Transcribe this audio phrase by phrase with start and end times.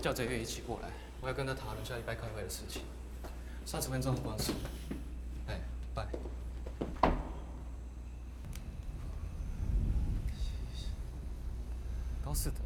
[0.00, 0.88] 叫这月一起过来，
[1.20, 2.82] 我要跟他讨论下礼拜开会的事情。
[3.66, 4.54] 三十分钟的关系。
[5.46, 5.60] 哎，
[5.94, 6.06] 拜。
[12.24, 12.56] 高士德，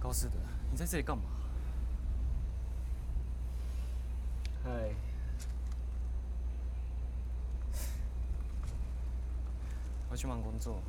[0.00, 0.32] 高士德，
[0.70, 1.22] 你在这里干嘛？
[4.64, 4.94] 嗨，
[10.10, 10.82] 我去忙工作。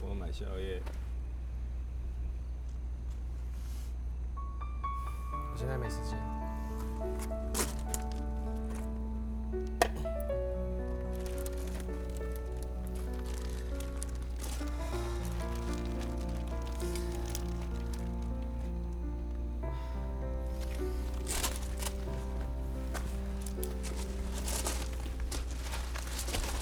[0.00, 0.80] 我买宵夜。
[5.58, 6.16] 现在没时间。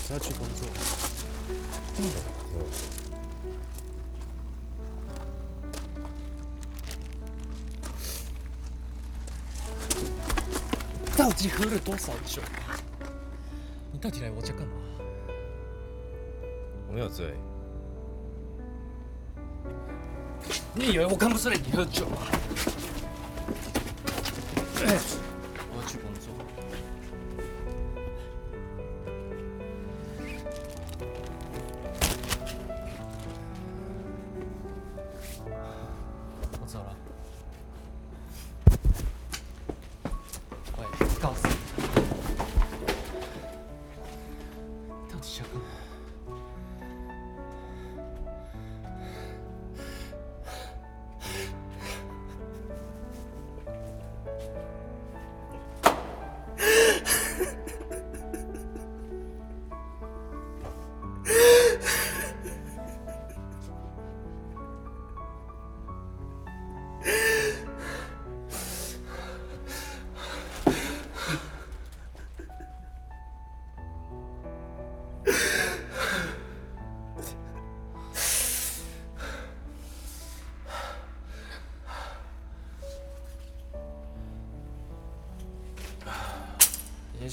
[0.09, 0.67] 要去工作。
[11.27, 12.41] 到底喝了多少酒？
[13.91, 14.75] 你到底来我家干嘛？
[16.87, 17.35] 我没有醉。
[20.73, 22.31] 你以为我看不出来你喝酒啊？
[24.79, 26.33] 我要去工作。
[36.61, 36.97] 我走了。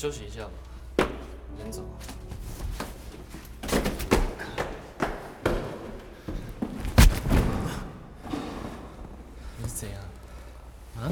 [0.04, 1.08] 休息一下吧，
[1.58, 1.82] 先走。
[9.58, 10.02] 你是怎样？
[11.00, 11.08] 啊？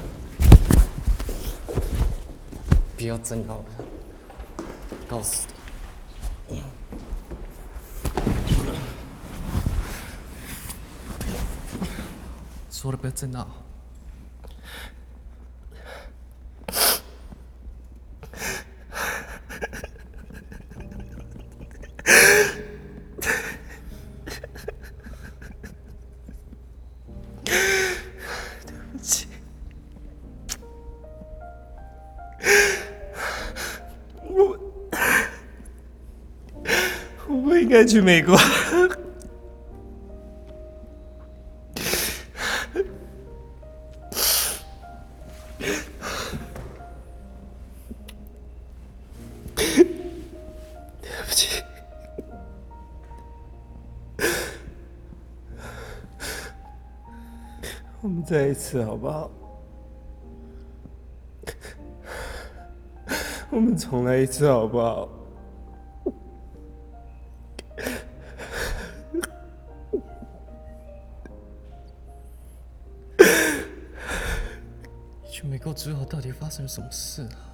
[2.98, 3.66] 不要争好了，
[5.08, 5.48] 告诉
[6.50, 6.62] 你。
[12.70, 13.48] 说了不要争闹。
[37.72, 38.36] 该去美国。
[49.56, 51.64] 对不起。
[58.02, 59.32] 我们再一次好不好？
[63.50, 65.08] 我们重来一次好不好？
[75.74, 77.51] 之后到底发生了什么事啊？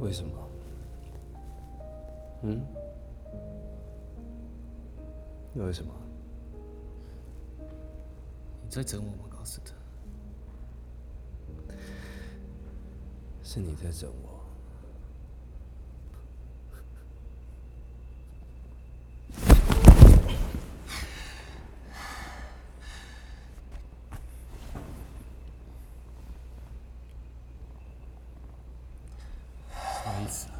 [0.00, 0.48] 为什么？
[2.42, 2.64] 嗯？
[5.54, 5.92] 为什么？
[8.62, 9.72] 你在整我吗，告诉他？
[13.42, 14.37] 是你在整我。
[30.08, 30.57] Nice.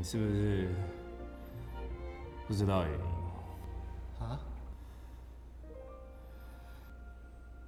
[0.00, 0.66] 你是不是
[2.48, 3.04] 不知道原因？
[4.18, 4.40] 啊？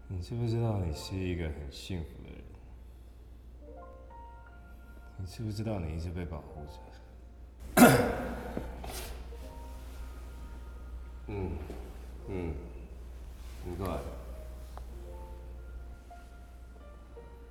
[0.08, 3.84] 你知不知道你是一个很幸福的人？
[5.18, 7.82] 你知不知道你一直被保护着？
[11.26, 11.50] 嗯
[12.28, 12.54] 嗯，
[13.66, 13.98] 你过来。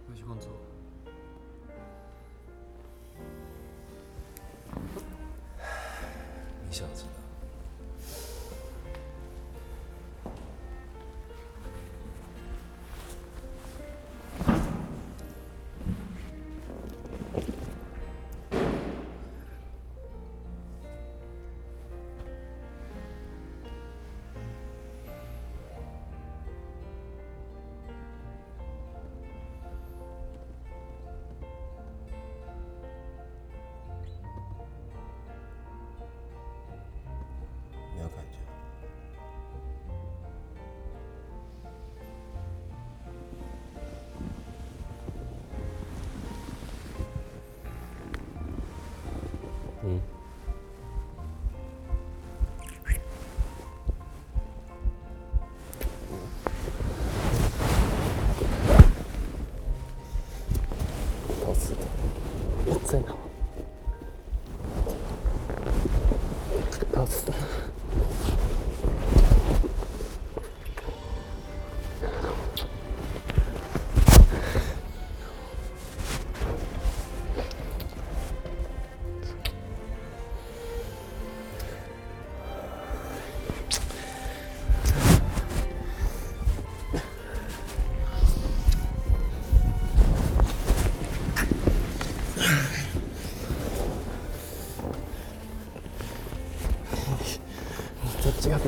[0.09, 0.49] 回去工作。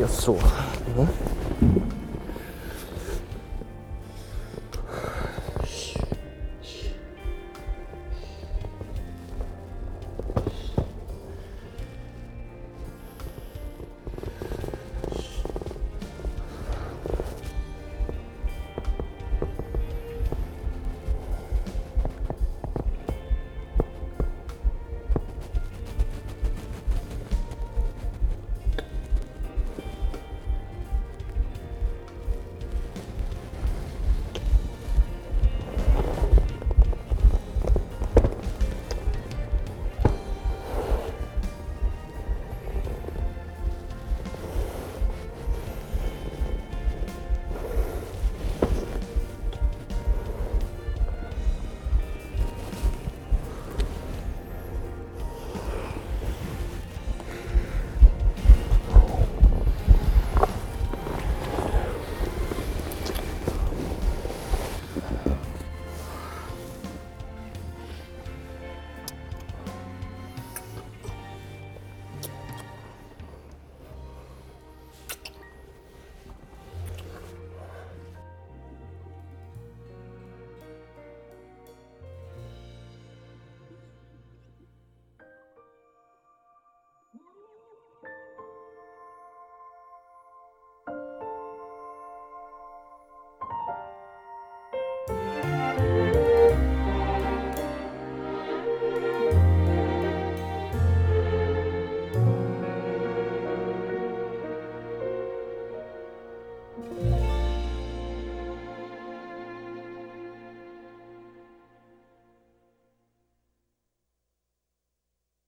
[0.08, 0.38] 锁？
[0.98, 1.33] 嗯。